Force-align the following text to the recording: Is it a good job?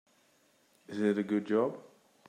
Is 0.87 0.99
it 0.99 1.19
a 1.19 1.21
good 1.21 1.45
job? 1.45 1.77